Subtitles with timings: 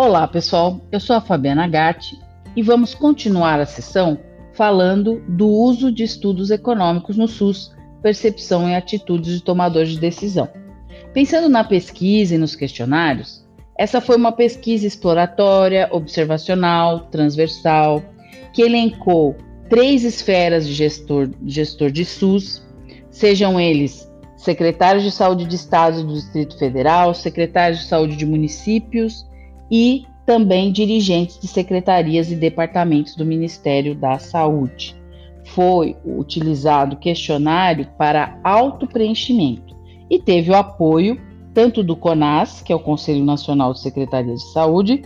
[0.00, 0.80] Olá, pessoal.
[0.92, 2.16] Eu sou a Fabiana Gatti
[2.54, 4.16] e vamos continuar a sessão
[4.52, 10.48] falando do uso de estudos econômicos no SUS, percepção e atitudes de tomadores de decisão.
[11.12, 13.44] Pensando na pesquisa e nos questionários,
[13.76, 18.00] essa foi uma pesquisa exploratória, observacional, transversal,
[18.52, 19.34] que elencou
[19.68, 22.64] três esferas de gestor, gestor de SUS,
[23.10, 29.26] sejam eles secretários de saúde de estados do Distrito Federal, secretários de saúde de municípios
[29.70, 34.94] e também dirigentes de secretarias e departamentos do Ministério da Saúde.
[35.46, 39.74] Foi utilizado questionário para autopreenchimento
[40.10, 41.20] e teve o apoio
[41.54, 45.02] tanto do CONAS, que é o Conselho Nacional de Secretarias de Saúde,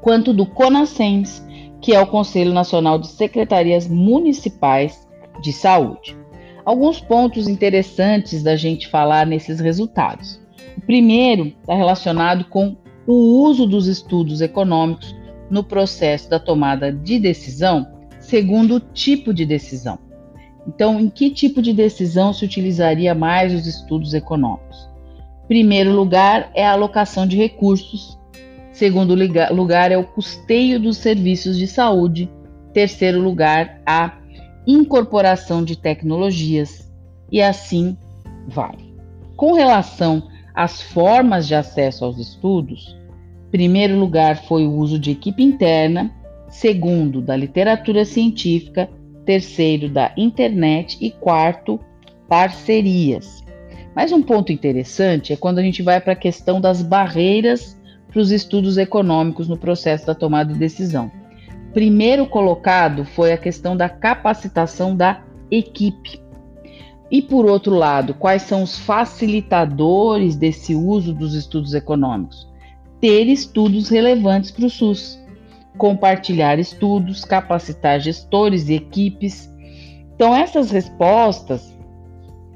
[0.00, 1.44] quanto do CONASENS,
[1.80, 5.06] que é o Conselho Nacional de Secretarias Municipais
[5.42, 6.16] de Saúde.
[6.64, 10.40] Alguns pontos interessantes da gente falar nesses resultados.
[10.76, 15.14] O primeiro está relacionado com o uso dos estudos econômicos
[15.50, 17.86] no processo da tomada de decisão,
[18.20, 19.98] segundo o tipo de decisão.
[20.66, 24.88] Então, em que tipo de decisão se utilizaria mais os estudos econômicos?
[25.48, 28.18] Primeiro lugar é a alocação de recursos.
[28.72, 29.14] Segundo
[29.52, 32.30] lugar é o custeio dos serviços de saúde.
[32.72, 34.16] Terceiro lugar, a
[34.66, 36.90] incorporação de tecnologias.
[37.30, 37.96] E assim
[38.46, 38.76] vai.
[39.36, 40.22] Com relação
[40.54, 42.96] às formas de acesso aos estudos,
[43.50, 46.10] primeiro lugar foi o uso de equipe interna,
[46.48, 48.88] segundo, da literatura científica,
[49.24, 51.78] terceiro, da internet e quarto,
[52.28, 53.42] parcerias.
[53.94, 57.78] Mas um ponto interessante é quando a gente vai para a questão das barreiras
[58.08, 61.10] para os estudos econômicos no processo da tomada de decisão.
[61.72, 66.20] Primeiro colocado foi a questão da capacitação da equipe.
[67.12, 72.48] E por outro lado, quais são os facilitadores desse uso dos estudos econômicos?
[73.02, 75.20] Ter estudos relevantes para o SUS,
[75.76, 79.52] compartilhar estudos, capacitar gestores e equipes.
[80.14, 81.70] Então, essas respostas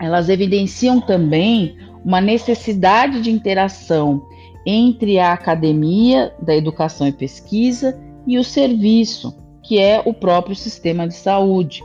[0.00, 4.22] elas evidenciam também uma necessidade de interação
[4.64, 11.08] entre a academia da educação e pesquisa e o serviço, que é o próprio sistema
[11.08, 11.82] de saúde.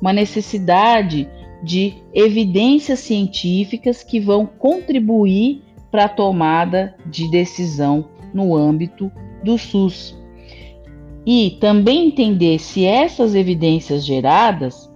[0.00, 1.28] Uma necessidade
[1.62, 9.12] de evidências científicas que vão contribuir para a tomada de decisão no âmbito
[9.44, 10.16] do SUS.
[11.24, 14.90] E também entender se essas evidências geradas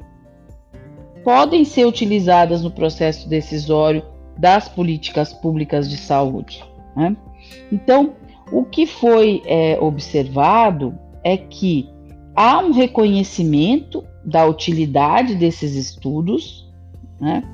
[1.23, 4.03] podem ser utilizadas no processo decisório
[4.37, 6.65] das políticas públicas de saúde.
[6.97, 7.17] Né?
[7.71, 8.15] Então,
[8.53, 11.89] o que foi é, observado é que
[12.35, 16.69] há um reconhecimento da utilidade desses estudos,
[17.21, 17.45] né?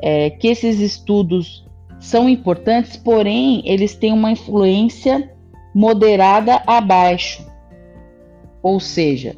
[0.00, 1.66] é, que esses estudos
[2.00, 5.30] são importantes, porém eles têm uma influência
[5.74, 7.46] moderada abaixo,
[8.62, 9.36] ou seja,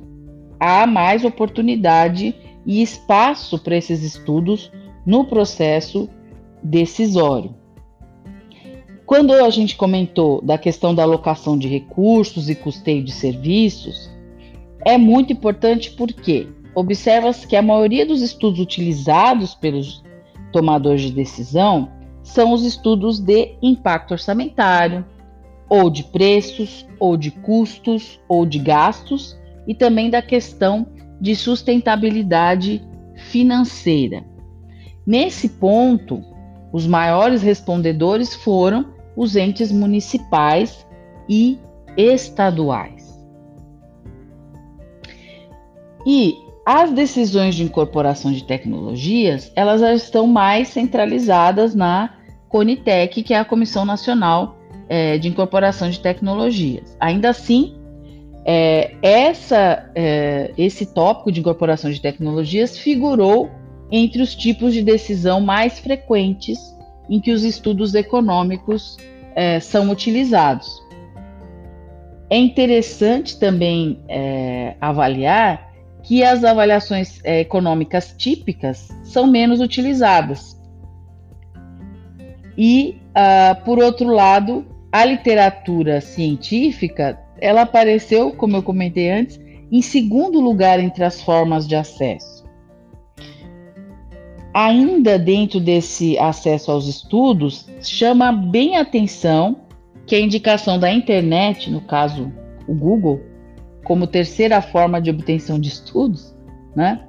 [0.60, 4.70] há mais oportunidade e espaço para esses estudos
[5.04, 6.09] no processo
[6.62, 7.54] decisório.
[9.06, 14.09] Quando a gente comentou da questão da alocação de recursos e custeio de serviços,
[14.84, 20.03] é muito importante porque observa-se que a maioria dos estudos utilizados pelos
[20.53, 21.91] tomadores de decisão
[22.22, 25.04] são os estudos de impacto orçamentário,
[25.69, 30.86] ou de preços, ou de custos, ou de gastos, e também da questão
[31.20, 34.25] de sustentabilidade financeira.
[35.06, 36.22] Nesse ponto,
[36.72, 40.86] os maiores respondedores foram os entes municipais
[41.28, 41.59] e
[41.97, 43.10] estaduais.
[46.06, 46.34] E
[46.65, 52.15] as decisões de incorporação de tecnologias, elas estão mais centralizadas na
[52.48, 54.56] Conitec, que é a Comissão Nacional
[54.88, 56.97] é, de Incorporação de Tecnologias.
[57.00, 57.76] Ainda assim,
[58.44, 63.50] é, essa, é, esse tópico de incorporação de tecnologias figurou
[63.91, 66.59] entre os tipos de decisão mais frequentes
[67.09, 68.97] em que os estudos econômicos
[69.34, 70.83] é, são utilizados.
[72.28, 75.69] É interessante também é, avaliar
[76.02, 80.58] que as avaliações é, econômicas típicas são menos utilizadas.
[82.56, 89.41] E, uh, por outro lado, a literatura científica ela apareceu, como eu comentei antes,
[89.72, 92.44] em segundo lugar entre as formas de acesso.
[94.53, 99.60] Ainda dentro desse acesso aos estudos, chama bem atenção
[100.06, 102.32] que a indicação da internet, no caso
[102.66, 103.20] o Google,
[103.91, 106.33] como terceira forma de obtenção de estudos,
[106.77, 107.01] né?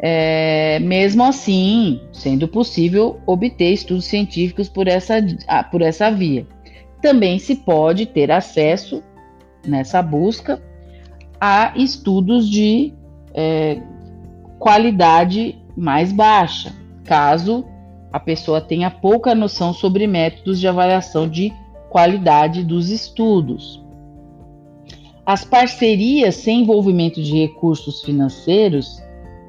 [0.00, 5.18] É, mesmo assim, sendo possível obter estudos científicos por essa,
[5.70, 6.44] por essa via.
[7.00, 9.00] também se pode ter acesso
[9.64, 10.60] nessa busca
[11.40, 12.92] a estudos de
[13.32, 13.80] é,
[14.58, 16.74] qualidade mais baixa,
[17.04, 17.64] caso
[18.12, 21.52] a pessoa tenha pouca noção sobre métodos de avaliação de
[21.88, 23.86] qualidade dos estudos.
[25.28, 28.98] As parcerias sem envolvimento de recursos financeiros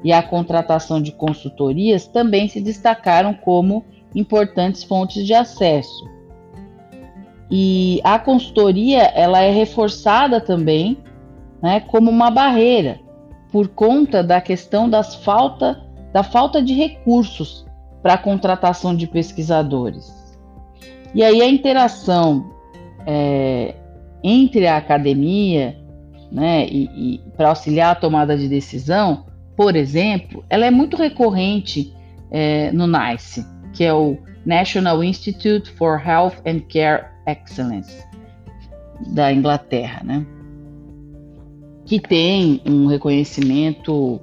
[0.04, 3.82] e a contratação de consultorias também se destacaram como
[4.14, 6.06] importantes fontes de acesso.
[7.50, 10.98] E a consultoria ela é reforçada também
[11.62, 13.00] né, como uma barreira
[13.50, 17.64] por conta da questão das falta, da falta de recursos
[18.02, 20.12] para a contratação de pesquisadores.
[21.14, 22.50] E aí a interação
[23.06, 23.76] é,
[24.22, 25.76] entre a academia
[26.30, 29.26] né, e, e para auxiliar a tomada de decisão,
[29.56, 31.92] por exemplo, ela é muito recorrente
[32.30, 38.04] é, no NICE, que é o National Institute for Health and Care Excellence
[39.14, 40.26] da Inglaterra, né?
[41.84, 44.20] que tem um reconhecimento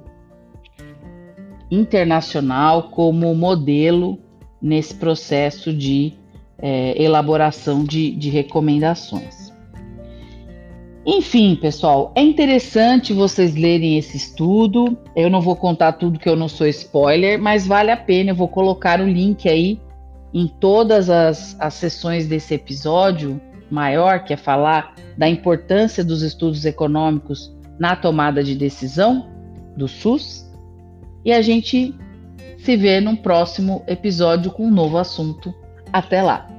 [1.70, 4.18] internacional como modelo
[4.60, 6.14] nesse processo de
[6.58, 9.47] é, elaboração de, de recomendações.
[11.10, 14.94] Enfim, pessoal, é interessante vocês lerem esse estudo.
[15.16, 18.32] Eu não vou contar tudo que eu não sou spoiler, mas vale a pena.
[18.32, 19.80] Eu vou colocar o link aí
[20.34, 23.40] em todas as, as sessões desse episódio
[23.70, 29.30] maior, que é falar da importância dos estudos econômicos na tomada de decisão
[29.78, 30.46] do SUS.
[31.24, 31.94] E a gente
[32.58, 35.54] se vê num próximo episódio com um novo assunto.
[35.90, 36.57] Até lá!